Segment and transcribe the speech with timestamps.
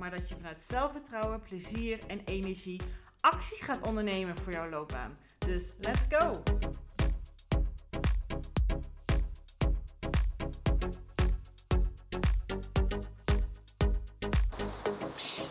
[0.00, 2.80] maar dat je vanuit zelfvertrouwen, plezier en energie
[3.20, 5.18] actie gaat ondernemen voor jouw loopbaan.
[5.38, 6.30] Dus let's go!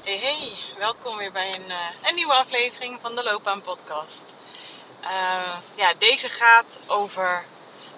[0.03, 4.23] Hey welkom weer bij een, uh, een nieuwe aflevering van de Loopbaan Podcast.
[5.01, 7.45] Uh, ja, deze gaat over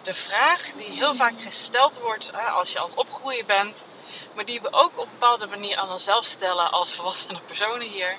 [0.04, 3.86] de vraag die heel vaak gesteld wordt uh, als je al opgroeien bent,
[4.34, 8.18] maar die we ook op een bepaalde manier aan onszelf stellen als volwassene personen hier.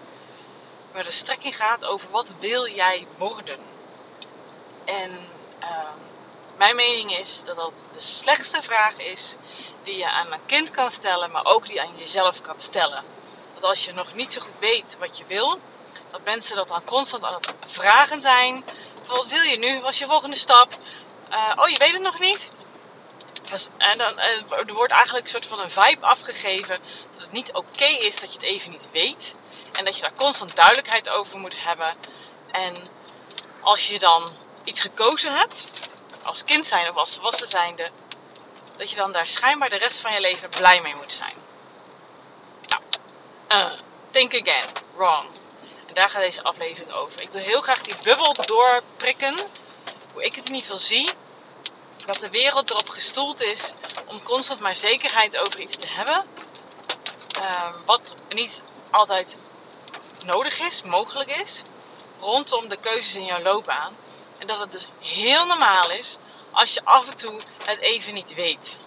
[0.93, 3.59] Waar de strekking gaat over wat wil jij worden?
[4.85, 5.99] En ehm,
[6.57, 9.37] mijn mening is dat dat de slechtste vraag is
[9.83, 13.05] die je aan een kind kan stellen, maar ook die aan jezelf kan stellen.
[13.55, 15.59] Dat als je nog niet zo goed weet wat je wil,
[16.11, 18.65] dat mensen dat dan constant aan het vragen zijn.
[19.07, 19.81] Wat wil je nu?
[19.81, 20.77] Wat is je volgende stap?
[21.31, 22.51] Uh, oh, je weet het nog niet?
[23.77, 26.79] En dan, er wordt eigenlijk een soort van een vibe afgegeven
[27.13, 29.35] dat het niet oké is dat je het even niet weet.
[29.73, 31.95] En dat je daar constant duidelijkheid over moet hebben.
[32.51, 32.75] En
[33.61, 34.31] als je dan
[34.65, 35.65] iets gekozen hebt,
[36.23, 37.91] als kind zijn of als volwassen zijnde,
[38.77, 41.35] dat je dan daar schijnbaar de rest van je leven blij mee moet zijn.
[43.49, 43.73] Nou,
[44.11, 45.27] think again, wrong.
[45.87, 47.21] En daar gaat deze aflevering over.
[47.21, 49.35] Ik wil heel graag die bubbel doorprikken,
[50.13, 51.11] hoe ik het in ieder geval zie.
[52.07, 53.73] Dat de wereld erop gestoeld is
[54.07, 56.25] om constant maar zekerheid over iets te hebben.
[57.39, 59.37] Uh, wat niet altijd
[60.25, 61.63] nodig is, mogelijk is,
[62.21, 63.97] rondom de keuzes in jouw loopbaan.
[64.39, 66.17] En dat het dus heel normaal is
[66.53, 68.79] als je af en toe het even niet weet.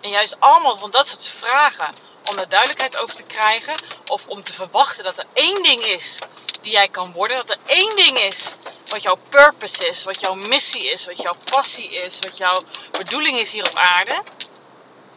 [0.00, 1.94] En juist allemaal van dat soort vragen
[2.30, 3.74] om er duidelijkheid over te krijgen
[4.06, 6.18] of om te verwachten dat er één ding is
[6.60, 8.54] die jij kan worden, dat er één ding is
[8.94, 13.38] wat jouw purpose is, wat jouw missie is, wat jouw passie is, wat jouw bedoeling
[13.38, 14.22] is hier op aarde.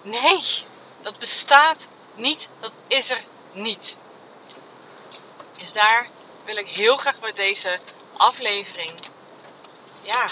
[0.01, 0.43] Nee,
[1.01, 3.95] dat bestaat niet, dat is er niet.
[5.57, 6.07] Dus daar
[6.45, 7.79] wil ik heel graag met deze
[8.17, 8.91] aflevering
[10.01, 10.29] ja,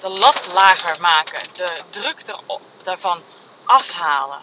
[0.00, 2.22] de lat lager maken, de druk
[2.82, 3.22] daarvan
[3.64, 4.42] afhalen.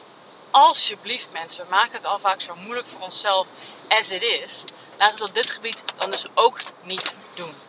[0.51, 3.47] Alsjeblieft mensen, we maken het al vaak zo moeilijk voor onszelf
[3.88, 4.63] as it is.
[4.97, 7.67] Laat het op dit gebied dan dus ook niet doen.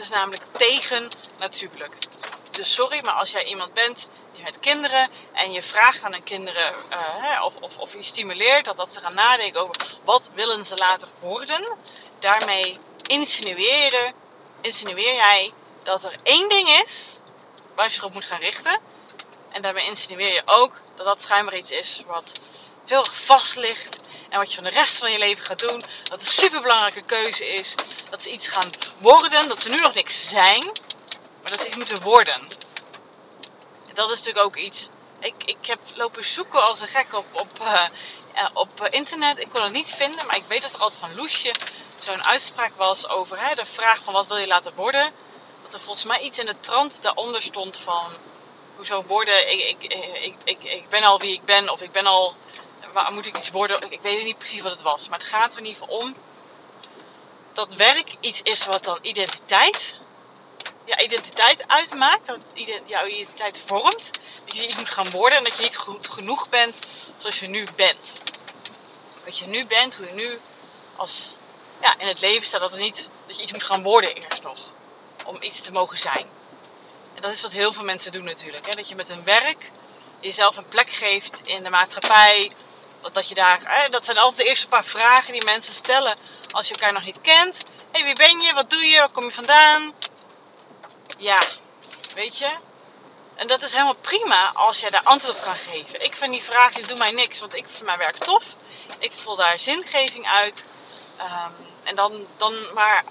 [0.00, 1.94] Is namelijk tegen natuurlijk.
[2.50, 6.22] Dus sorry, maar als jij iemand bent die met kinderen en je vraagt aan een
[6.22, 9.74] kinderen hè, of, of, of je stimuleert dat, dat ze gaan nadenken over
[10.04, 11.76] wat willen ze later worden,
[12.18, 14.12] daarmee insinueer,
[14.60, 15.52] insinueer jij
[15.82, 17.18] dat er één ding is
[17.74, 18.78] waar je zich op moet gaan richten.
[19.50, 22.40] En daarmee insinueer je ook dat dat schijnbaar iets is wat
[22.84, 23.98] heel erg vast ligt.
[24.28, 25.82] En wat je van de rest van je leven gaat doen.
[26.02, 27.74] Dat een superbelangrijke keuze is.
[28.10, 29.48] Dat ze iets gaan worden.
[29.48, 30.64] Dat ze nu nog niks zijn.
[31.42, 32.34] Maar dat ze iets moeten worden.
[33.88, 34.88] En dat is natuurlijk ook iets.
[35.18, 37.84] Ik, ik heb lopen zoeken als een gek op, op, uh,
[38.52, 39.38] op internet.
[39.38, 40.26] Ik kon het niet vinden.
[40.26, 41.54] Maar ik weet dat er altijd van Loesje
[41.98, 45.12] zo'n uitspraak was over hè, de vraag van wat wil je laten worden
[45.70, 48.12] dat er volgens mij iets in de trant daaronder stond van
[48.76, 52.06] hoezo worden, ik, ik, ik, ik, ik ben al wie ik ben of ik ben
[52.06, 52.34] al,
[52.92, 55.08] waar moet ik iets worden, ik weet niet precies wat het was.
[55.08, 56.14] Maar het gaat er geval om
[57.52, 59.96] dat werk iets is wat dan identiteit,
[60.84, 62.40] ja, identiteit uitmaakt, dat
[62.86, 64.10] jouw identiteit vormt,
[64.44, 66.78] dat je iets moet gaan worden en dat je niet goed genoeg bent
[67.18, 68.12] zoals je nu bent.
[69.24, 70.40] Wat je nu bent, hoe je nu
[70.96, 71.34] als
[71.80, 74.42] ja, in het leven staat, dat, het niet, dat je iets moet gaan worden eerst
[74.42, 74.58] nog
[75.24, 76.26] om iets te mogen zijn.
[77.14, 78.64] En dat is wat heel veel mensen doen natuurlijk.
[78.64, 78.70] Hè?
[78.70, 79.70] Dat je met een werk
[80.20, 82.50] jezelf een plek geeft in de maatschappij.
[83.12, 83.88] Dat, je daar, hè?
[83.88, 86.18] dat zijn altijd de eerste paar vragen die mensen stellen
[86.50, 87.64] als je elkaar nog niet kent.
[87.92, 88.54] Hey, wie ben je?
[88.54, 88.98] Wat doe je?
[88.98, 89.92] Waar kom je vandaan?
[91.18, 91.42] Ja,
[92.14, 92.50] weet je.
[93.34, 96.04] En dat is helemaal prima als jij daar antwoord op kan geven.
[96.04, 98.44] Ik vind die vragen, die doen mij niks, want ik vind mijn werk tof.
[98.98, 100.64] Ik voel daar zingeving uit.
[101.20, 103.04] Um, en dan, dan, maar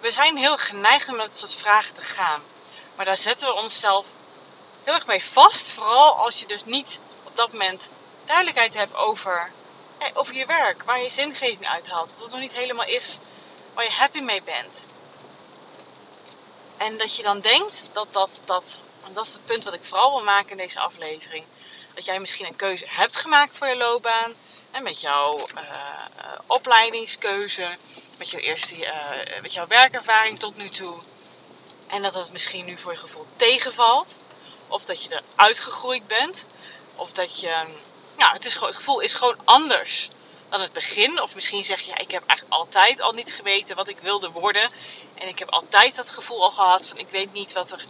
[0.00, 2.42] we zijn heel geneigd om met dat soort vragen te gaan.
[2.96, 4.06] Maar daar zetten we onszelf
[4.84, 5.70] heel erg mee vast.
[5.70, 7.88] Vooral als je dus niet op dat moment
[8.24, 9.50] duidelijkheid hebt over,
[10.14, 10.82] over je werk.
[10.82, 12.10] Waar je zingeving uithaalt.
[12.10, 13.18] Dat het nog niet helemaal is
[13.74, 14.84] waar je happy mee bent.
[16.76, 19.84] En dat je dan denkt dat dat, dat, en dat is het punt wat ik
[19.84, 21.44] vooral wil maken in deze aflevering.
[21.94, 24.34] Dat jij misschien een keuze hebt gemaakt voor je loopbaan.
[24.70, 25.70] En met jouw uh,
[26.46, 27.76] opleidingskeuze,
[28.18, 30.98] met jouw eerste uh, met jouw werkervaring tot nu toe.
[31.86, 34.16] En dat het misschien nu voor je gevoel tegenvalt.
[34.68, 36.46] Of dat je eruit gegroeid bent.
[36.96, 37.64] Of dat je.
[38.20, 40.08] Ja, het, is gewoon, het gevoel is gewoon anders
[40.48, 41.22] dan het begin.
[41.22, 44.70] Of misschien zeg je, ik heb eigenlijk altijd al niet geweten wat ik wilde worden.
[45.14, 47.84] En ik heb altijd dat gevoel al gehad van ik weet niet wat, er,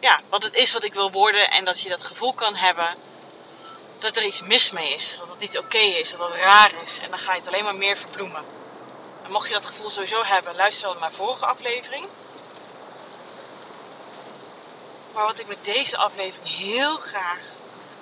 [0.00, 1.50] ja, wat het is wat ik wil worden.
[1.50, 2.94] En dat je dat gevoel kan hebben
[3.98, 5.16] dat er iets mis mee is.
[5.18, 6.98] Dat het niet oké is, dat het raar is.
[6.98, 8.44] En dan ga je het alleen maar meer verbloemen.
[9.22, 12.08] En mocht je dat gevoel sowieso hebben, luister dan naar vorige aflevering.
[15.12, 17.44] Maar wat ik met deze aflevering heel graag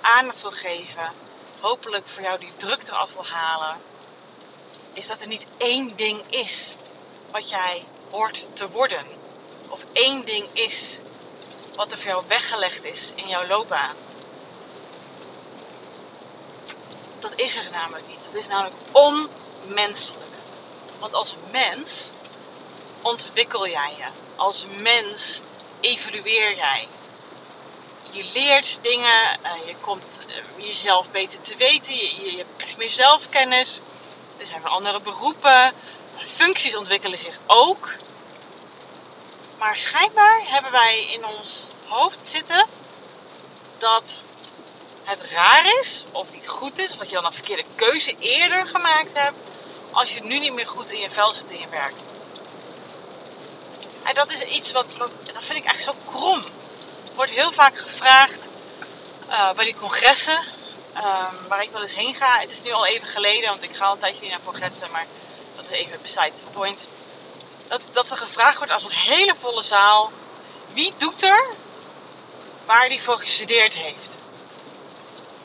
[0.01, 1.27] aandacht wil geven,
[1.61, 3.77] hopelijk voor jou die druk eraf wil halen,
[4.93, 6.75] is dat er niet één ding is
[7.31, 9.05] wat jij hoort te worden.
[9.69, 10.99] Of één ding is
[11.75, 13.95] wat er voor jou weggelegd is in jouw loopbaan.
[17.19, 18.23] Dat is er namelijk niet.
[18.23, 20.33] Dat is namelijk onmenselijk.
[20.99, 22.11] Want als mens
[23.01, 24.05] ontwikkel jij je.
[24.35, 25.41] Als mens
[25.81, 26.87] evolueer jij.
[28.11, 32.89] Je leert dingen, eh, je komt eh, jezelf beter te weten, je, je krijgt meer
[32.89, 33.81] zelfkennis.
[34.37, 35.73] Er zijn weer andere beroepen.
[36.27, 37.93] Functies ontwikkelen zich ook.
[39.57, 42.65] Maar schijnbaar hebben wij in ons hoofd zitten
[43.77, 44.17] dat
[45.03, 48.67] het raar is, of niet goed is, of dat je dan een verkeerde keuze eerder
[48.67, 49.37] gemaakt hebt,
[49.91, 51.93] als je nu niet meer goed in je vel zit in je werk.
[54.03, 56.43] En dat is iets wat, wat dat vind ik echt zo krom.
[57.19, 58.47] Wordt heel vaak gevraagd
[59.29, 60.37] uh, bij die congressen,
[60.97, 62.39] um, waar ik wel eens heen ga.
[62.39, 65.05] Het is nu al even geleden, want ik ga al een tijdje naar congressen, maar
[65.55, 66.87] dat is even besides the point.
[67.67, 70.11] Dat, dat er gevraagd wordt als een hele volle zaal,
[70.73, 71.49] wie doet er
[72.65, 74.15] waar hij voor gestudeerd heeft?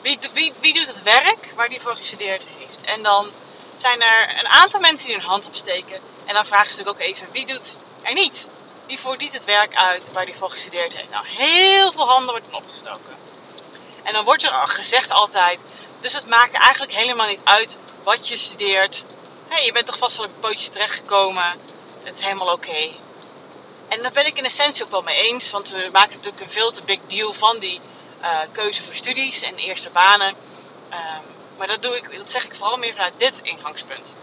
[0.01, 2.81] Wie, wie, wie doet het werk waar hij voor gestudeerd heeft?
[2.81, 3.31] En dan
[3.77, 5.99] zijn er een aantal mensen die hun hand opsteken.
[6.25, 8.47] En dan vragen ze natuurlijk ook even, wie doet er niet?
[8.87, 11.09] Die voert niet het werk uit waar hij voor gestudeerd heeft.
[11.09, 13.15] Nou, heel veel handen worden opgestoken.
[14.03, 15.59] En dan wordt er gezegd altijd,
[15.99, 19.05] dus het maakt eigenlijk helemaal niet uit wat je studeert.
[19.47, 21.59] Hey, je bent toch vast wel op pootjes terechtgekomen.
[22.03, 22.89] Het is helemaal oké.
[23.87, 25.51] En daar ben ik in essentie ook wel mee eens.
[25.51, 27.79] Want we maken natuurlijk een veel te big deal van die
[28.21, 30.35] uh, keuze voor studies en eerste banen.
[30.91, 34.13] Um, maar dat, doe ik, dat zeg ik vooral meer vanuit dit ingangspunt.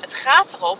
[0.00, 0.78] Het gaat erop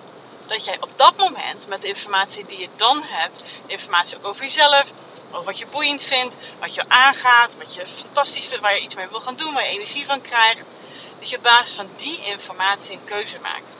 [0.48, 4.92] dat jij op dat moment met de informatie die je dan hebt, informatie over jezelf,
[5.30, 8.94] over wat je boeiend vindt, wat je aangaat, wat je fantastisch vindt, waar je iets
[8.94, 10.72] mee wil gaan doen, waar je energie van krijgt,
[11.18, 13.76] dat je op basis van die informatie een keuze maakt.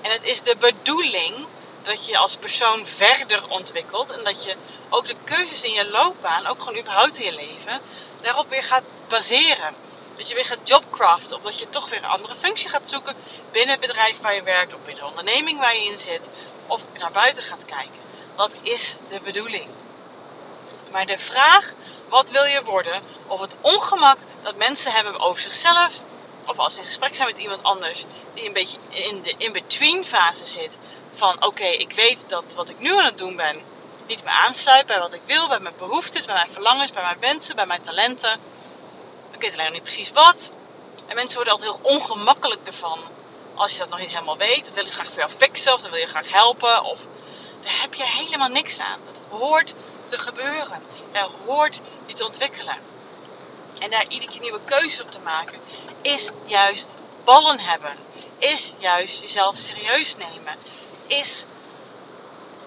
[0.00, 1.48] En het is de bedoeling
[1.82, 4.56] dat je als persoon verder ontwikkelt en dat je
[4.88, 7.80] ook de keuzes in je loopbaan, ook gewoon überhaupt in je leven,
[8.20, 9.89] daarop weer gaat baseren.
[10.20, 13.16] Dat je weer gaat jobcraften of dat je toch weer een andere functie gaat zoeken
[13.50, 16.28] binnen het bedrijf waar je werkt of binnen de onderneming waar je in zit
[16.66, 18.04] of naar buiten gaat kijken.
[18.34, 19.76] Wat is de bedoeling?
[20.90, 21.74] Maar de vraag,
[22.06, 26.02] wat wil je worden, of het ongemak dat mensen hebben over zichzelf,
[26.44, 30.04] of als ze in gesprek zijn met iemand anders die een beetje in de in-between
[30.04, 30.78] fase zit,
[31.12, 33.66] van oké, ik weet dat wat ik nu aan het doen ben
[34.10, 37.18] niet meer aansluit bij wat ik wil, bij mijn behoeftes, bij mijn verlangens, bij mijn
[37.18, 38.40] wensen, bij mijn talenten.
[39.40, 40.50] Ik weet alleen nog niet precies wat.
[41.06, 43.00] En mensen worden altijd heel ongemakkelijk ervan
[43.54, 44.64] als je dat nog niet helemaal weet.
[44.64, 46.84] Dan willen ze graag voor jou fixen of dan wil je graag helpen.
[46.84, 47.06] Of
[47.60, 49.00] daar heb je helemaal niks aan.
[49.04, 50.82] Dat hoort te gebeuren.
[51.12, 52.76] Er hoort je te ontwikkelen.
[53.78, 55.60] En daar iedere keer nieuwe keuzes op te maken,
[56.02, 57.96] is juist ballen hebben.
[58.38, 60.54] Is juist jezelf serieus nemen.
[61.06, 61.44] Is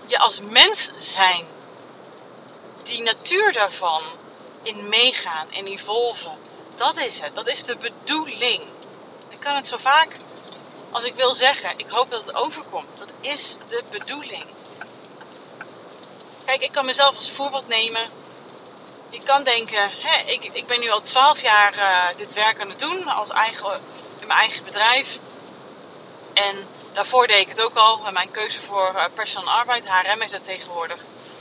[0.05, 1.45] je als mens zijn.
[2.83, 4.03] Die natuur daarvan
[4.63, 6.51] in meegaan en evolven.
[6.75, 7.35] Dat is het.
[7.35, 8.61] Dat is de bedoeling.
[9.29, 10.19] Ik kan het zo vaak
[10.91, 11.73] als ik wil zeggen.
[11.77, 12.97] Ik hoop dat het overkomt.
[12.97, 14.45] Dat is de bedoeling.
[16.45, 18.09] Kijk, ik kan mezelf als voorbeeld nemen.
[19.09, 22.69] Je kan denken, hè, ik, ik ben nu al 12 jaar uh, dit werk aan
[22.69, 23.81] het doen als eigen,
[24.19, 25.19] in mijn eigen bedrijf.
[26.33, 28.11] En daarvoor deed ik het ook al.
[28.11, 30.97] Mijn keuze voor uh, arbeid, HRM heeft dat tegenwoordig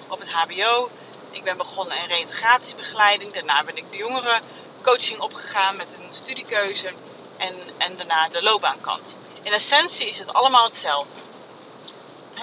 [0.09, 0.91] op het HBO.
[1.31, 3.33] Ik ben begonnen in reïntegratiebegeleiding.
[3.33, 4.43] Daarna ben ik de jongeren
[4.83, 6.93] coaching opgegaan met een studiekeuze.
[7.37, 9.19] En, en daarna de loopbaankant.
[9.43, 11.21] In essentie is het allemaal hetzelfde.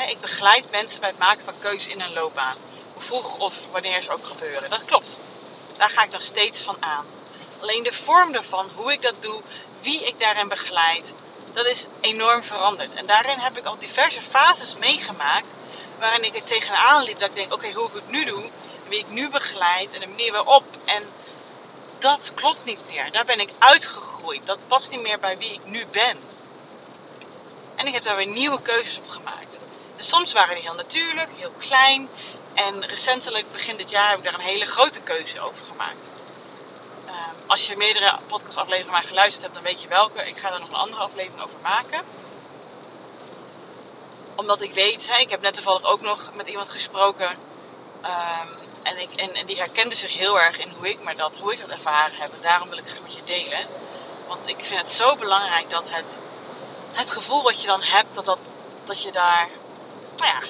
[0.08, 2.56] ik begeleid mensen bij het maken van keuzes in een loopbaan.
[2.94, 4.70] Hoe vroeg of wanneer ze ook gebeuren.
[4.70, 5.18] Dat klopt.
[5.78, 7.06] Daar ga ik nog steeds van aan.
[7.60, 9.42] Alleen de vorm ervan, hoe ik dat doe,
[9.82, 11.14] wie ik daarin begeleid,
[11.54, 12.94] dat is enorm veranderd.
[12.94, 15.46] En daarin heb ik al diverse fases meegemaakt
[16.00, 18.50] waarin ik er tegenaan liep dat ik denk, oké, hoe ik het nu doe,
[18.88, 20.64] wie ik nu begeleid en de manier waarop.
[20.86, 21.04] En
[22.00, 23.12] dat klopt niet meer.
[23.12, 24.46] Daar ben ik uitgegroeid.
[24.46, 26.18] Dat past niet meer bij wie ik nu ben.
[27.76, 29.60] En ik heb daar weer nieuwe keuzes op gemaakt.
[29.96, 32.10] En soms waren die heel natuurlijk, heel klein.
[32.54, 36.10] En recentelijk, begin dit jaar, heb ik daar een hele grote keuze over gemaakt.
[37.06, 40.28] Ehm, als je meerdere podcastafleveringen maar geluisterd hebt, dan weet je welke.
[40.28, 42.02] Ik ga er nog een andere aflevering over maken.
[44.36, 47.38] Omdat ik weet, hè, ik heb net toevallig ook nog met iemand gesproken.
[48.02, 48.48] Ehm,
[48.90, 51.60] en, ik, en, die herkende zich heel erg in hoe ik, maar dat, hoe ik
[51.60, 52.34] dat ervaren heb.
[52.34, 53.68] En daarom wil ik het met je delen.
[54.28, 56.18] Want ik vind het zo belangrijk dat het,
[56.92, 58.40] het gevoel wat je dan hebt, dat, dat,
[58.84, 59.50] dat je daar
[60.16, 60.48] nou ja,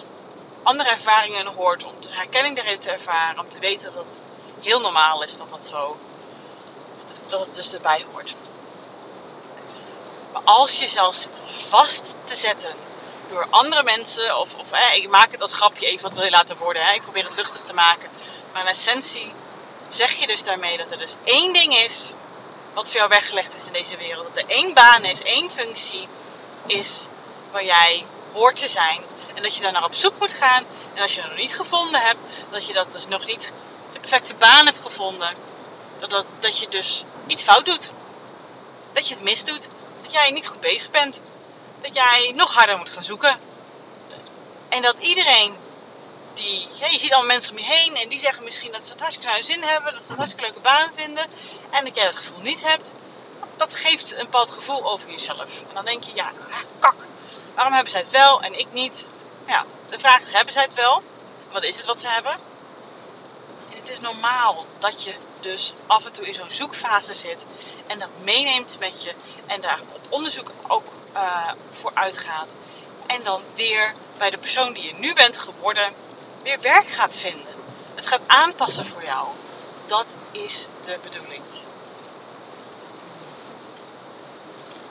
[0.63, 1.84] andere ervaringen hoort.
[1.84, 3.39] Om herkenning daarin te ervaren.
[3.39, 4.19] Om te weten dat het
[4.62, 5.98] heel normaal is dat dat zo,
[7.27, 8.36] dat het dus erbij hoort.
[10.34, 11.31] Maar als je zelf zit
[11.67, 12.74] vast te zetten
[13.29, 16.58] door andere mensen, of, of ik maak het als grapje even wat wil je laten
[16.58, 18.10] worden, hè, ik probeer het luchtig te maken.
[18.51, 19.33] Maar in essentie
[19.89, 22.11] zeg je dus daarmee dat er dus één ding is
[22.73, 24.27] wat voor jou weggelegd is in deze wereld.
[24.33, 26.07] Dat er één baan is, één functie
[26.65, 27.07] is
[27.51, 29.03] waar jij hoort te zijn.
[29.33, 30.63] En dat je daar naar op zoek moet gaan.
[30.93, 33.53] En als je dat nog niet gevonden hebt, dat je dat dus nog niet
[33.93, 35.33] de perfecte baan hebt gevonden.
[35.99, 37.91] Dat, dat, dat je dus iets fout doet.
[38.93, 39.67] Dat je het misdoet.
[40.01, 41.21] Dat jij niet goed bezig bent.
[41.81, 43.39] Dat jij nog harder moet gaan zoeken.
[44.69, 45.55] En dat iedereen
[46.33, 49.01] die, je ziet allemaal mensen om je heen en die zeggen misschien dat ze het
[49.01, 51.25] hartstikke naar zin hebben, dat ze een hartstikke leuke baan vinden
[51.69, 52.91] en dat jij dat gevoel niet hebt.
[53.55, 55.62] Dat geeft een bepaald gevoel over jezelf.
[55.67, 56.95] En dan denk je, ja, ah, kak,
[57.55, 59.05] waarom hebben zij het wel en ik niet?
[59.48, 61.03] Ja, de vraag is, hebben zij het wel?
[61.51, 62.33] Wat is het wat ze hebben?
[63.69, 67.45] En het is normaal dat je dus af en toe in zo'n zoekfase zit
[67.88, 69.13] en dat meeneemt met je
[69.45, 72.48] en daar op onderzoek ook uh, voor uitgaat.
[73.05, 75.93] En dan weer bij de persoon die je nu bent geworden,
[76.43, 77.53] weer werk gaat vinden.
[77.96, 79.27] Het gaat aanpassen voor jou.
[79.88, 81.41] Dat is de bedoeling.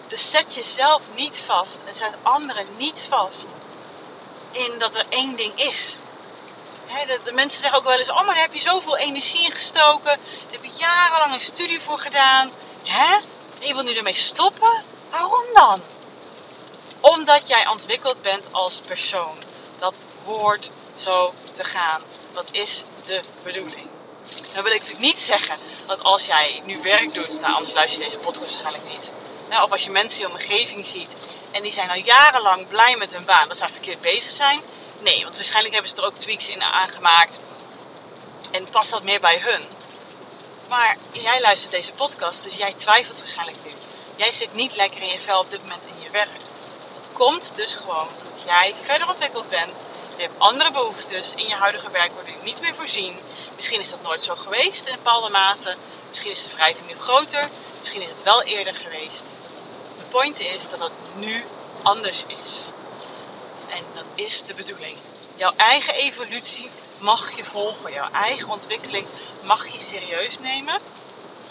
[0.09, 3.49] Dus zet jezelf niet vast en zet anderen niet vast
[4.51, 5.97] in dat er één ding is.
[7.25, 10.05] de, mensen zeggen ook wel eens: Oh, maar daar heb je zoveel energie in gestoken.
[10.05, 12.51] Daar heb je jarenlang een studie voor gedaan.
[12.85, 13.15] Hè?
[13.61, 14.85] En je wil nu ermee stoppen?
[15.11, 15.83] Waarom dan?
[17.01, 19.37] Omdat jij ontwikkeld bent als persoon.
[19.79, 22.03] Dat hoort zo te gaan.
[22.33, 23.87] Dat is de bedoeling.
[24.53, 28.03] Dan wil ik natuurlijk niet zeggen dat als jij nu werk doet, nou anders luister
[28.03, 29.11] je deze podcast waarschijnlijk niet.
[29.63, 31.17] of als je mensen in je omgeving ziet
[31.51, 34.61] en die zijn al jarenlang blij met hun baan, dat zij verkeerd bezig zijn.
[35.01, 37.41] Nee, want waarschijnlijk hebben ze er ook tweaks in aangemaakt
[38.51, 39.63] en past dat meer bij hun.
[40.69, 43.71] Maar jij luistert deze podcast, dus jij twijfelt waarschijnlijk nu.
[44.17, 46.39] Jij zit niet lekker in je vel op dit moment in je werk.
[46.93, 49.83] Dat komt dus gewoon dat jij verder ontwikkeld bent
[50.17, 53.19] je hebt andere behoeftes in je huidige werk worden niet meer voorzien.
[53.57, 55.77] Misschien is dat nooit zo geweest in bepaalde mate.
[56.09, 57.49] Misschien is de wrijving nu groter.
[57.81, 59.25] Misschien is het wel eerder geweest.
[59.99, 61.45] De point is dat het nu
[61.83, 62.71] anders is.
[63.69, 64.97] En dat is de bedoeling.
[65.35, 67.93] Jouw eigen evolutie mag je volgen.
[67.93, 69.07] Jouw eigen ontwikkeling
[69.43, 70.81] mag je serieus nemen.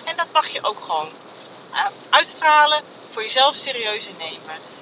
[0.03, 1.11] En dat mag je ook gewoon
[1.71, 4.75] eh, uitstralen, voor jezelf serieus nemen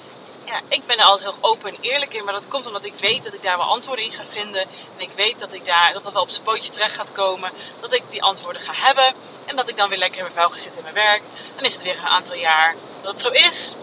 [0.46, 2.24] ja, ik ben er altijd heel open en eerlijk in.
[2.24, 4.62] Maar dat komt omdat ik weet dat ik daar wel antwoorden in ga vinden.
[4.62, 7.52] En ik weet dat ik daar, dat het wel op zijn pootjes terecht gaat komen.
[7.80, 9.14] Dat ik die antwoorden ga hebben.
[9.46, 11.22] En dat ik dan weer lekker in mijn vuil ga zitten in mijn werk.
[11.56, 13.74] Dan is het weer een aantal jaar dat het zo is.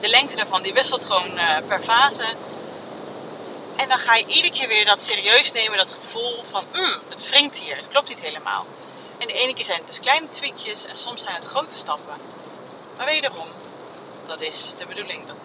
[0.00, 2.26] De lengte daarvan die wisselt gewoon uh, per fase.
[3.76, 5.78] En dan ga je iedere keer weer dat serieus nemen.
[5.78, 7.76] Dat gevoel van, mm, het wringt hier.
[7.76, 8.66] Het klopt niet helemaal.
[9.18, 10.84] En de ene keer zijn het dus kleine tweakjes.
[10.84, 12.14] En soms zijn het grote stappen.
[12.96, 13.48] Maar wederom,
[14.26, 15.26] dat is de bedoeling.
[15.26, 15.36] Dat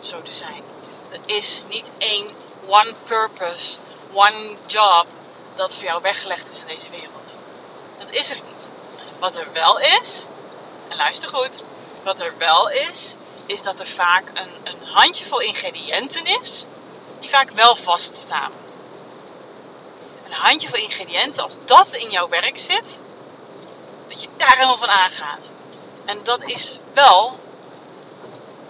[0.00, 0.62] zo te zijn.
[1.10, 2.28] Er is niet één
[2.66, 3.78] one purpose,
[4.12, 5.06] one job
[5.54, 7.34] dat voor jou weggelegd is in deze wereld.
[7.98, 8.66] Dat is er niet.
[9.18, 10.26] Wat er wel is,
[10.88, 11.62] en luister goed,
[12.02, 13.14] wat er wel is,
[13.46, 16.66] is dat er vaak een, een handjevol ingrediënten is
[17.20, 18.52] die vaak wel vaststaan.
[20.24, 22.98] Een handjevol ingrediënten, als dat in jouw werk zit,
[24.08, 25.50] dat je daar helemaal van aangaat.
[26.04, 27.38] En dat is wel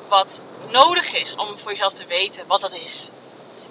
[0.09, 3.11] wat nodig is om voor jezelf te weten wat dat is.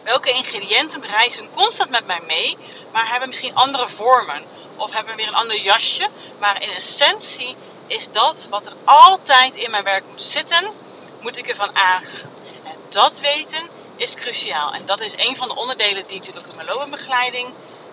[0.04, 2.58] Welke ingrediënten reizen constant met mij mee,
[2.92, 4.44] maar hebben misschien andere vormen
[4.76, 6.08] of hebben weer een ander jasje.
[6.40, 7.56] Maar in essentie
[7.88, 10.72] is dat wat er altijd in mijn werk moet zitten,
[11.20, 12.32] moet ik ervan aangaan.
[12.64, 14.74] En dat weten is cruciaal.
[14.74, 17.50] En dat is een van de onderdelen die natuurlijk in mijn loopbaanbegeleiding,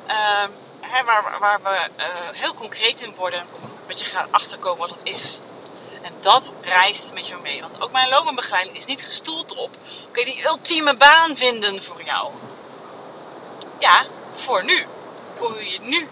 [0.09, 0.45] uh,
[1.05, 3.47] waar, waar, we uh, heel concreet in worden,
[3.87, 5.41] dat je gaat achterkomen wat het is.
[6.03, 7.61] En dat reist met jou mee.
[7.61, 9.71] Want ook mijn loopbaanbegeleiding is niet gestoeld op.
[10.15, 12.33] Je die ultieme baan vinden voor jou?
[13.79, 14.87] Ja, voor nu.
[15.37, 16.09] Voor hoe je nu,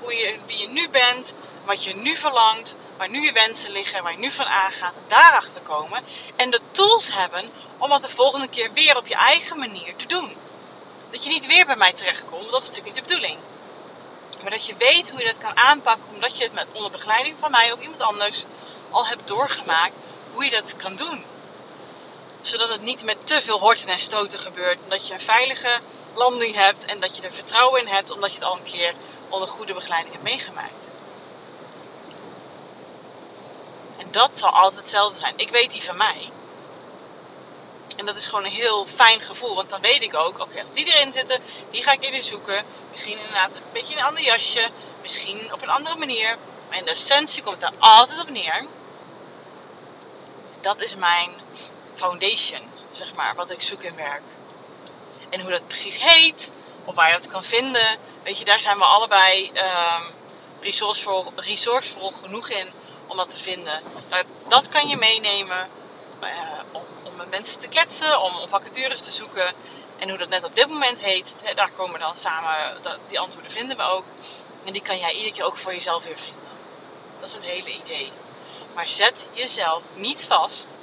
[0.00, 4.02] hoe je, wie je nu bent, wat je nu verlangt, waar nu je wensen liggen,
[4.02, 6.04] waar je nu van aangaat, daarachter komen.
[6.36, 10.06] En de tools hebben om dat de volgende keer weer op je eigen manier te
[10.06, 10.36] doen.
[11.10, 13.38] Dat je niet weer bij mij terechtkomt, dat is natuurlijk niet de bedoeling.
[14.42, 17.36] Maar dat je weet hoe je dat kan aanpakken, omdat je het met onder begeleiding
[17.40, 18.44] van mij of iemand anders
[18.94, 19.98] al hebt doorgemaakt,
[20.32, 21.24] hoe je dat kan doen.
[22.42, 24.78] Zodat het niet met te veel horten en stoten gebeurt.
[24.88, 25.78] Dat je een veilige
[26.14, 28.94] landing hebt en dat je er vertrouwen in hebt, omdat je het al een keer
[29.28, 30.88] onder goede begeleiding hebt meegemaakt.
[33.98, 35.34] En dat zal altijd hetzelfde zijn.
[35.36, 36.30] Ik weet die van mij.
[37.96, 39.54] En dat is gewoon een heel fijn gevoel.
[39.54, 42.64] Want dan weet ik ook, oké, als die erin zitten, die ga ik even zoeken.
[42.90, 44.68] Misschien inderdaad een beetje in een ander jasje.
[45.02, 46.38] Misschien op een andere manier.
[46.68, 48.66] Maar in de essentie komt het er altijd op neer.
[50.64, 51.30] Dat is mijn
[51.94, 54.22] foundation, zeg maar, wat ik zoek in werk.
[55.30, 56.52] En hoe dat precies heet,
[56.84, 57.98] of waar je dat kan vinden.
[58.22, 60.14] Weet je, daar zijn we allebei um,
[60.60, 62.72] resourcevol, genoeg in
[63.06, 63.82] om dat te vinden.
[64.10, 65.68] Nou, dat kan je meenemen
[66.22, 69.54] uh, om, om, met mensen te kletsen, om, om, vacatures te zoeken.
[69.98, 73.76] En hoe dat net op dit moment heet, daar komen dan samen, die antwoorden vinden
[73.76, 74.04] we ook.
[74.64, 76.42] En die kan jij iedere keer ook voor jezelf weer vinden.
[77.18, 78.12] Dat is het hele idee.
[78.74, 80.76] Maar zet jezelf niet vast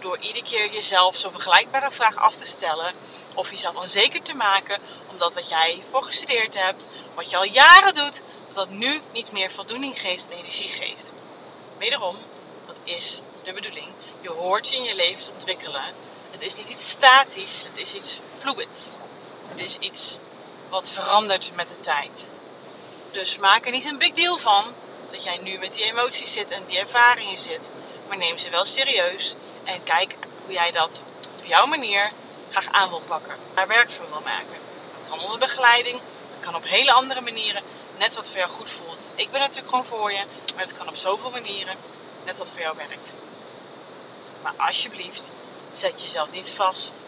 [0.00, 2.94] door iedere keer jezelf zo'n vergelijkbare vraag af te stellen.
[3.34, 7.94] Of jezelf onzeker te maken omdat wat jij voor gestudeerd hebt, wat je al jaren
[7.94, 11.12] doet, dat dat nu niet meer voldoening geeft en energie geeft.
[11.78, 12.16] Wederom,
[12.66, 13.88] dat is de bedoeling.
[14.20, 15.84] Je hoort je in je leven te ontwikkelen.
[16.30, 18.96] Het is niet iets statisch, het is iets fluids.
[19.48, 20.18] Het is iets
[20.68, 22.28] wat verandert met de tijd.
[23.12, 24.74] Dus maak er niet een big deal van
[25.16, 27.70] dat jij nu met die emoties zit en die ervaringen zit.
[28.08, 31.00] Maar neem ze wel serieus en kijk hoe jij dat
[31.38, 32.12] op jouw manier
[32.48, 33.36] graag aan wil pakken.
[33.54, 34.58] Daar werk van wil maken.
[34.92, 37.62] Dat kan onder begeleiding, het kan op hele andere manieren.
[37.98, 39.10] Net wat voor jou goed voelt.
[39.14, 41.76] Ik ben natuurlijk gewoon voor je, maar het kan op zoveel manieren.
[42.24, 43.12] Net wat voor jou werkt.
[44.42, 45.30] Maar alsjeblieft,
[45.72, 47.04] zet jezelf niet vast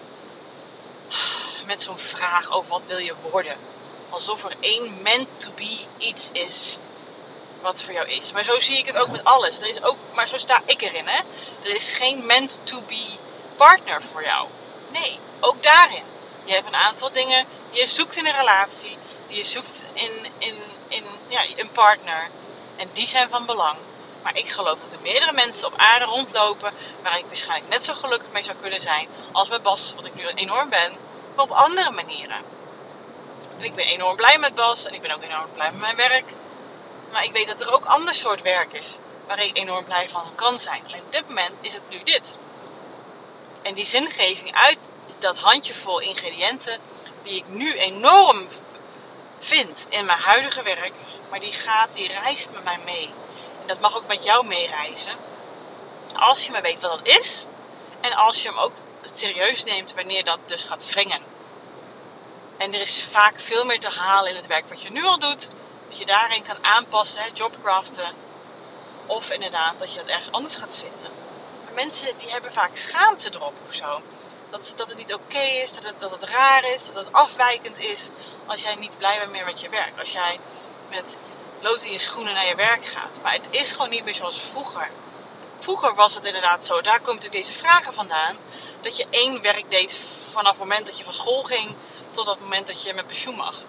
[1.64, 3.56] met zo'n vraag over wat wil je worden.
[4.10, 6.78] Alsof er één meant to be iets is
[7.60, 8.32] wat voor jou is.
[8.32, 9.60] Maar zo zie ik het ook met alles.
[9.60, 11.06] Er is ook, maar zo sta ik erin.
[11.06, 11.20] Hè?
[11.62, 13.06] Er is geen meant to be
[13.56, 14.48] partner voor jou.
[14.88, 16.04] Nee, ook daarin.
[16.44, 18.96] Je hebt een aantal dingen je zoekt in een relatie,
[19.28, 20.54] die je zoekt in, in,
[20.88, 22.28] in ja, een partner.
[22.76, 23.76] En die zijn van belang.
[24.22, 27.94] Maar ik geloof dat er meerdere mensen op aarde rondlopen waar ik waarschijnlijk net zo
[27.94, 30.92] gelukkig mee zou kunnen zijn als met Bas, wat ik nu enorm ben,
[31.34, 32.36] maar op andere manieren.
[33.58, 35.96] En ik ben enorm blij met Bas en ik ben ook enorm blij met mijn
[35.96, 36.32] werk.
[37.10, 40.34] Maar ik weet dat er ook ander soort werk is waar ik enorm blij van
[40.34, 40.84] kan zijn.
[40.86, 42.38] Alleen op dit moment is het nu dit.
[43.62, 44.78] En die zingeving uit
[45.18, 46.80] dat handjevol ingrediënten
[47.22, 48.48] die ik nu enorm
[49.38, 50.92] vind in mijn huidige werk,
[51.30, 53.08] maar die gaat, die reist met mij mee.
[53.60, 55.16] En dat mag ook met jou meereizen.
[56.12, 57.46] Als je maar weet wat dat is
[58.00, 61.22] en als je hem ook serieus neemt wanneer dat dus gaat wringen.
[62.58, 65.18] En er is vaak veel meer te halen in het werk wat je nu al
[65.18, 65.48] doet
[65.88, 68.12] dat je daarin kan aanpassen, jobcraften.
[69.06, 71.12] Of inderdaad dat je dat ergens anders gaat vinden.
[71.64, 74.02] Maar mensen die hebben vaak schaamte erop of zo.
[74.50, 77.78] Dat, dat het niet oké is, dat het, dat het raar is, dat het afwijkend
[77.78, 78.10] is.
[78.46, 79.98] Als jij niet blij bent meer met je werk.
[79.98, 80.40] Als jij
[80.90, 81.18] met
[81.60, 83.18] lood in je schoenen naar je werk gaat.
[83.22, 84.90] Maar het is gewoon niet meer zoals vroeger.
[85.58, 88.36] Vroeger was het inderdaad zo, daar komt natuurlijk deze vragen vandaan.
[88.80, 91.74] Dat je één werk deed vanaf het moment dat je van school ging
[92.10, 93.64] tot het moment dat je met pensioen mag.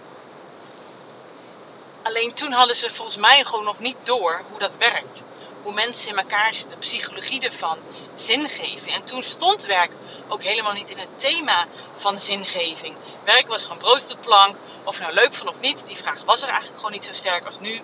[2.10, 5.24] Alleen toen hadden ze volgens mij gewoon nog niet door hoe dat werkt.
[5.63, 7.78] Hoe mensen in elkaar zitten, psychologie ervan,
[8.15, 8.95] zingeving.
[8.95, 9.91] En toen stond werk
[10.28, 12.95] ook helemaal niet in het thema van zingeving.
[13.24, 14.56] Werk was gewoon brood de plank.
[14.84, 17.45] Of nou leuk vond of niet, die vraag was er eigenlijk gewoon niet zo sterk
[17.45, 17.82] als nu.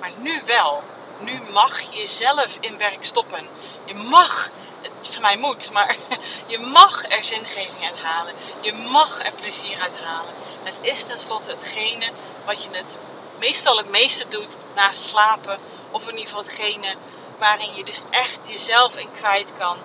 [0.00, 0.82] Maar nu wel.
[1.18, 3.46] Nu mag je jezelf in werk stoppen.
[3.84, 4.50] Je mag,
[4.82, 5.96] het voor mij moet, maar
[6.46, 8.34] je mag er zingeving uit halen.
[8.60, 10.34] Je mag er plezier uit halen.
[10.62, 12.10] Het is tenslotte hetgene
[12.44, 12.98] wat je het
[13.38, 15.58] meestal het meeste doet na slapen.
[15.90, 16.94] Of in ieder geval hetgene
[17.38, 19.76] waarin je dus echt jezelf in kwijt kan.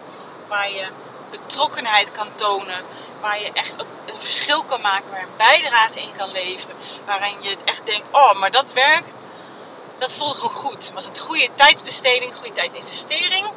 [0.47, 0.88] Waar je
[1.31, 2.83] betrokkenheid kan tonen.
[3.21, 5.09] Waar je echt een verschil kan maken.
[5.09, 6.75] Waar een bijdrage in kan leveren.
[7.05, 9.05] Waarin je echt denkt, oh, maar dat werk,
[9.97, 10.93] dat voelt gewoon goed.
[10.93, 13.47] Maar het is goede tijdsbesteding, goede tijdsinvestering.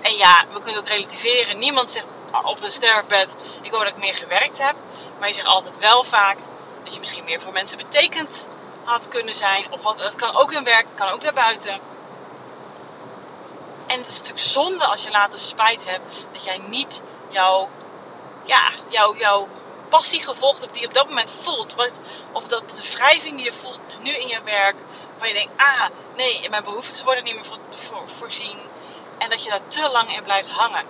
[0.00, 1.58] En ja, we kunnen ook relativeren.
[1.58, 2.06] Niemand zegt
[2.44, 4.74] op een sterfbed, ik hoor dat ik meer gewerkt heb.
[5.18, 6.36] Maar je zegt altijd wel vaak
[6.84, 8.46] dat je misschien meer voor mensen betekent
[9.08, 9.72] kunnen zijn.
[9.72, 11.80] Of wat, dat kan ook in werk, kan ook daarbuiten.
[13.86, 17.68] En het is natuurlijk zonde als je later spijt hebt dat jij niet jouw,
[18.44, 19.48] ja, jouw, jouw
[19.88, 21.74] passie gevolgd hebt die je op dat moment voelt.
[21.74, 22.00] Wat,
[22.32, 24.76] of dat de wrijving die je voelt nu in je werk
[25.20, 28.58] Waar je denkt, ah, nee, mijn behoeftes worden niet meer voor, voor, voorzien.
[29.18, 30.84] En dat je daar te lang in blijft hangen.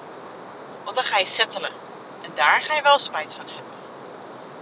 [0.85, 1.71] Want dan ga je settelen.
[2.23, 3.73] En daar ga je wel spijt van hebben.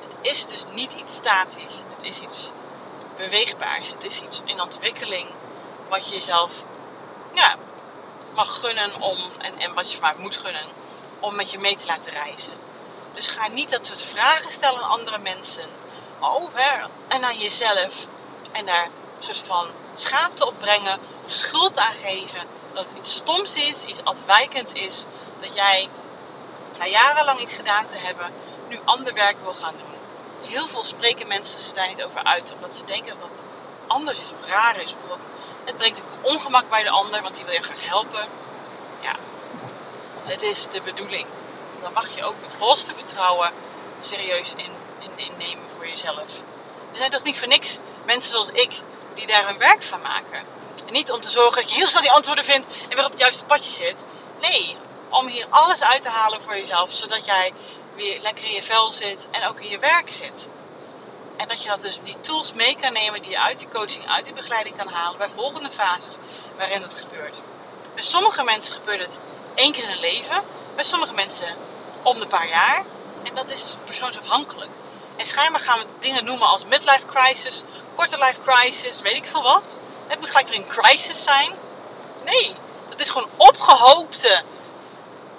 [0.01, 1.83] Het is dus niet iets statisch.
[1.96, 2.51] Het is iets
[3.19, 3.91] beweegbaars.
[3.91, 5.29] Het is iets in ontwikkeling.
[5.89, 6.65] Wat je jezelf
[8.33, 9.33] mag gunnen om.
[9.39, 10.67] En, wat je maar moet gunnen.
[11.21, 12.53] Om met je mee te laten reizen.
[13.15, 15.67] Dus ga niet dat soort vragen stellen aan andere mensen.
[16.21, 18.07] Over en aan jezelf.
[18.53, 20.99] En daar een soort van schaamte op brengen.
[21.25, 22.47] Of schuld aan geven.
[22.73, 25.07] Dat het iets stoms is, iets afwijkends is.
[25.41, 25.89] Dat jij
[26.79, 28.33] na jarenlang iets gedaan te hebben,
[28.69, 29.98] nu ander werk wil gaan doen.
[30.40, 33.44] Heel veel spreken mensen zich daar niet over uit, omdat ze denken dat dat
[33.87, 34.94] anders is of raar is.
[34.94, 35.27] Omdat
[35.64, 38.29] het brengt ook ongemak bij de ander, want die wil je graag helpen.
[39.01, 39.16] Ja,
[40.22, 41.27] het is de bedoeling.
[41.81, 43.53] Dan mag je ook met volste vertrouwen
[43.98, 46.44] serieus in, in, innemen voor jezelf.
[46.90, 48.83] Er zijn toch niet voor niks mensen zoals ik
[49.14, 50.46] die daar hun werk van maken.
[50.87, 53.11] En niet om te zorgen dat je heel snel die antwoorden vindt en weer op
[53.11, 54.05] het juiste padje zit.
[54.40, 54.77] Nee,
[55.09, 57.53] om hier alles uit te halen voor jezelf, zodat jij
[57.99, 60.49] lekker in je vel zit en ook in je werk zit.
[61.37, 64.09] En dat je dat dus die tools mee kan nemen die je uit die coaching,
[64.09, 66.17] uit die begeleiding kan halen bij volgende fases
[66.57, 67.43] waarin het gebeurt.
[67.95, 69.19] Bij sommige mensen gebeurt het
[69.55, 70.43] één keer in een leven,
[70.75, 71.57] bij sommige mensen
[72.03, 72.85] om de paar jaar.
[73.23, 74.71] En dat is persoonsafhankelijk.
[75.17, 77.63] En schijnbaar gaan we dingen noemen als midlife crisis,
[77.95, 79.77] quarter life crisis, weet ik veel wat.
[80.07, 81.53] Het moet gelijk weer een crisis zijn.
[82.25, 82.55] Nee,
[82.89, 84.43] dat is gewoon opgehoopte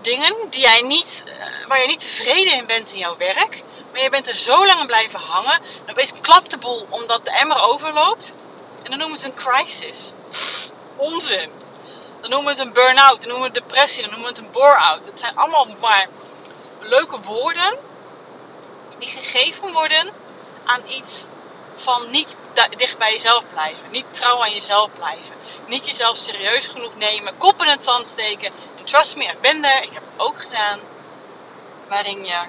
[0.09, 3.63] dingen die jij niet, eh, waar je niet tevreden in bent in jouw werk.
[3.91, 5.59] Maar je bent er zo lang blijven hangen.
[5.85, 8.33] Dan opeens klapt de boel omdat de emmer overloopt.
[8.83, 10.11] En dan noemen we het een crisis.
[11.09, 11.51] onzin.
[12.21, 13.19] Dan noemen we het een burn-out.
[13.21, 14.01] Dan noemen we het depressie.
[14.01, 15.05] Dan noemen we het een bore-out.
[15.05, 16.07] Het zijn allemaal maar
[16.79, 17.77] leuke woorden.
[18.97, 20.13] Die gegeven worden
[20.65, 21.25] aan iets
[21.79, 22.37] van niet
[22.77, 23.91] dicht bij jezelf blijven.
[23.91, 25.35] Niet trouw aan jezelf blijven.
[25.67, 27.37] Niet jezelf serieus genoeg nemen.
[27.37, 28.51] Kop in het zand steken.
[28.77, 29.83] En trust me, ik ben er.
[29.83, 30.79] Ik heb het ook gedaan.
[31.87, 32.47] Waarin je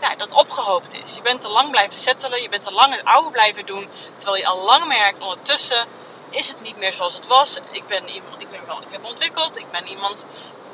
[0.00, 1.14] ja, dat opgehoopt is.
[1.14, 2.42] Je bent te lang blijven settelen.
[2.42, 3.88] Je bent te lang het oude blijven doen.
[4.16, 5.86] Terwijl je al lang merkt ondertussen
[6.30, 7.58] is het niet meer zoals het was.
[7.70, 9.58] Ik ben iemand, ik ben wel, ik heb ontwikkeld.
[9.58, 10.26] Ik ben iemand,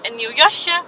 [0.03, 0.83] een nieuw jasje.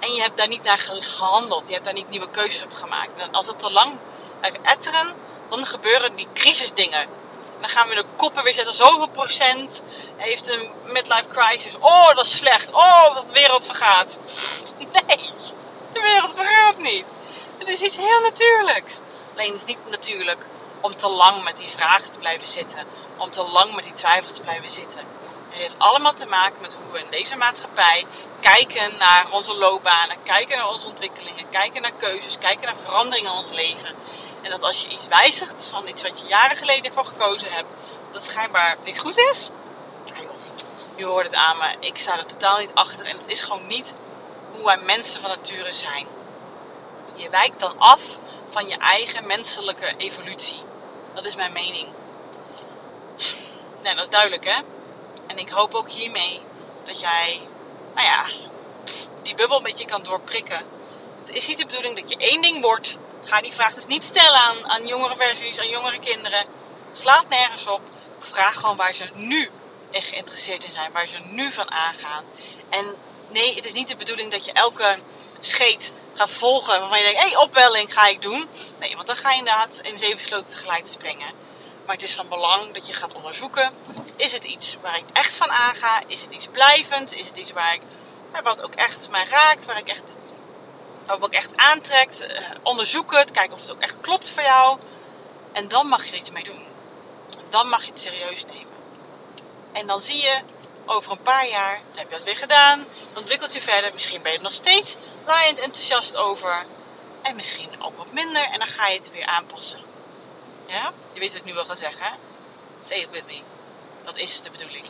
[0.00, 1.68] En je hebt daar niet naar gehandeld.
[1.68, 3.16] Je hebt daar niet nieuwe keuzes op gemaakt.
[3.16, 3.98] En als het te lang
[4.40, 5.14] blijft etteren,
[5.48, 7.00] dan gebeuren die crisisdingen.
[7.00, 8.74] En dan gaan we de koppen weer zetten.
[8.74, 9.82] Zoveel procent
[10.16, 11.76] heeft een midlife crisis.
[11.78, 12.72] Oh, dat is slecht.
[12.72, 14.18] Oh, de wereld vergaat.
[15.06, 15.30] Nee,
[15.92, 17.06] de wereld vergaat niet.
[17.58, 19.00] Het is iets heel natuurlijks.
[19.34, 20.46] Alleen het is niet natuurlijk
[20.80, 22.86] om te lang met die vragen te blijven zitten.
[23.16, 25.04] Om te lang met die twijfels te blijven zitten.
[25.48, 28.06] Het heeft allemaal te maken met hoe we in deze maatschappij
[28.40, 33.36] kijken naar onze loopbanen, kijken naar onze ontwikkelingen, kijken naar keuzes, kijken naar veranderingen in
[33.36, 33.94] ons leven.
[34.50, 37.72] Dat als je iets wijzigt van iets wat je jaren geleden voor gekozen hebt,
[38.10, 39.50] dat schijnbaar niet goed is.
[40.94, 43.66] Je hoort het aan me, ik sta er totaal niet achter en het is gewoon
[43.66, 43.94] niet
[44.52, 46.06] hoe wij mensen van nature zijn.
[47.14, 50.60] Je wijkt dan af van je eigen menselijke evolutie.
[51.14, 51.88] Dat is mijn mening.
[53.82, 54.60] Nee, dat is duidelijk hè.
[55.26, 56.40] En ik hoop ook hiermee
[56.84, 57.40] dat jij,
[57.94, 58.24] nou ja,
[59.22, 60.62] die bubbel een beetje kan doorprikken.
[61.24, 62.98] Het is niet de bedoeling dat je één ding wordt.
[63.24, 66.46] Ga die vraag dus niet stellen aan, aan jongere versies, aan jongere kinderen.
[66.92, 67.80] Slaat nergens op.
[68.18, 69.50] Vraag gewoon waar ze nu
[69.90, 72.24] in geïnteresseerd in zijn, waar ze nu van aangaan.
[72.68, 72.96] En
[73.28, 74.98] nee, het is niet de bedoeling dat je elke
[75.40, 78.48] scheet gaat volgen waarvan je denkt, hé, hey, opwelling ga ik doen.
[78.78, 81.32] Nee, want dan ga je inderdaad in zeven sloten tegelijk springen.
[81.86, 83.72] Maar het is van belang dat je gaat onderzoeken,
[84.16, 86.02] is het iets waar ik echt van aanga?
[86.06, 87.14] Is het iets blijvend?
[87.14, 87.80] Is het iets waar ik,
[88.42, 90.16] wat ook echt mij raakt, waar ik echt,
[91.18, 92.20] wat ook echt aantrekt?
[92.20, 94.78] Uh, onderzoek het, kijk of het ook echt klopt voor jou.
[95.52, 96.64] En dan mag je er iets mee doen.
[97.48, 98.72] Dan mag je het serieus nemen.
[99.72, 100.38] En dan zie je
[100.86, 103.92] over een paar jaar, heb je dat weer gedaan, ontwikkelt je verder.
[103.92, 104.96] Misschien ben je er nog steeds
[105.26, 106.66] laaiend enthousiast over.
[107.22, 108.42] En misschien ook wat minder.
[108.42, 109.80] En dan ga je het weer aanpassen.
[110.66, 110.92] Ja?
[111.12, 112.12] Je weet wat ik nu wil gaan zeggen.
[112.80, 113.40] Say it with me.
[114.04, 114.84] Dat is de bedoeling.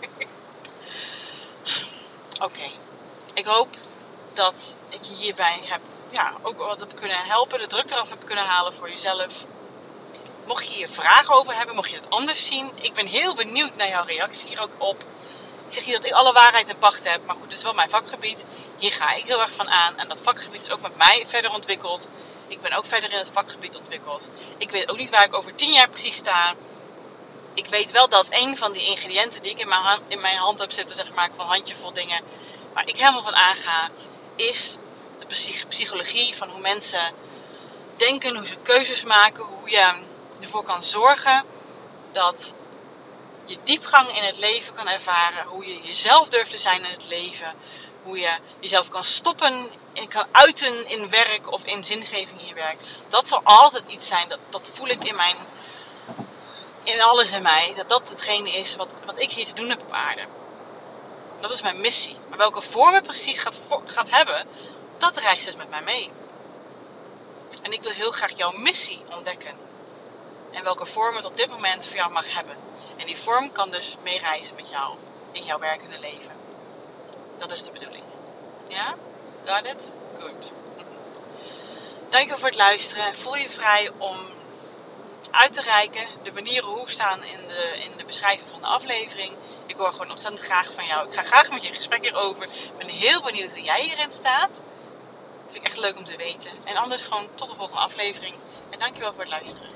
[2.46, 2.70] Oké.
[3.34, 3.76] Ik hoop
[4.34, 7.58] dat ik je hierbij heb, ja, ook wat heb kunnen helpen.
[7.58, 9.44] De druk eraf heb kunnen halen voor jezelf.
[10.46, 12.70] Mocht je hier vragen over hebben, mocht je het anders zien.
[12.80, 15.04] Ik ben heel benieuwd naar jouw reactie hier ook op.
[15.66, 17.74] Ik zeg niet dat ik alle waarheid in pacht heb, maar goed, het is wel
[17.74, 18.44] mijn vakgebied.
[18.78, 19.96] Hier ga ik heel erg van aan.
[19.96, 22.08] En dat vakgebied is ook met mij verder ontwikkeld.
[22.48, 24.30] Ik ben ook verder in het vakgebied ontwikkeld.
[24.58, 26.54] Ik weet ook niet waar ik over tien jaar precies sta.
[27.54, 30.36] Ik weet wel dat een van die ingrediënten die ik in mijn hand, in mijn
[30.36, 32.20] hand heb zitten, zeg maar, van handjevol dingen,
[32.72, 33.90] waar ik helemaal van aanga,
[34.36, 34.76] is
[35.18, 35.26] de
[35.68, 37.12] psychologie van hoe mensen
[37.96, 39.92] denken, hoe ze keuzes maken, hoe je
[40.40, 41.44] ervoor kan zorgen
[42.12, 42.54] dat
[43.44, 45.46] je diepgang in het leven kan ervaren.
[45.46, 47.54] Hoe je jezelf durft te zijn in het leven.
[48.02, 52.54] Hoe je jezelf kan stoppen en kan uiten in werk of in zingeving in je
[52.54, 52.78] werk.
[53.08, 54.28] Dat zal altijd iets zijn.
[54.28, 55.36] Dat, dat voel ik in mijn.
[56.82, 57.72] In alles in mij.
[57.76, 60.22] Dat dat hetgene is wat, wat ik hier te doen heb op aarde.
[61.40, 62.16] Dat is mijn missie.
[62.28, 64.46] Maar welke vorm het precies gaat, gaat hebben,
[64.98, 66.10] dat reist dus met mij mee.
[67.62, 69.54] En ik wil heel graag jouw missie ontdekken.
[70.50, 72.56] En welke vorm het op dit moment voor jou mag hebben.
[72.96, 74.96] En die vorm kan dus meereizen met jou
[75.32, 76.32] in jouw werkende leven.
[77.38, 78.04] Dat is de bedoeling.
[78.68, 78.94] Ja?
[79.44, 79.90] Got it?
[80.18, 80.52] Good.
[82.08, 83.16] Dankjewel voor het luisteren.
[83.16, 84.16] Voel je vrij om
[85.30, 86.06] uit te reiken.
[86.22, 89.32] De manieren hoe staan in de, in de beschrijving van de aflevering.
[89.66, 91.08] Ik hoor gewoon ontzettend graag van jou.
[91.08, 92.42] Ik ga graag met je in gesprek hierover.
[92.42, 94.60] Ik ben heel benieuwd hoe jij hierin staat.
[95.44, 96.50] Vind ik echt leuk om te weten.
[96.64, 98.34] En anders gewoon tot de volgende aflevering.
[98.70, 99.70] En dankjewel voor het luisteren.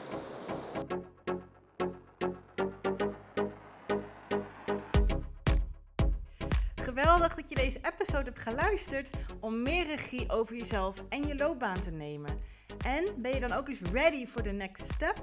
[6.82, 11.80] Geweldig dat je deze episode hebt geluisterd om meer regie over jezelf en je loopbaan
[11.80, 12.42] te nemen.
[12.84, 15.22] En ben je dan ook eens ready voor de next step?